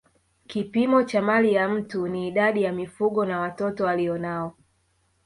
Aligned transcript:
Kipimo 0.47 1.03
cha 1.03 1.21
mali 1.21 1.53
ya 1.53 1.69
mtu 1.69 2.07
ni 2.07 2.27
idadi 2.27 2.63
ya 2.63 2.71
mifugo 2.73 3.25
na 3.25 3.39
watoto 3.39 3.87
alionao 3.87 4.53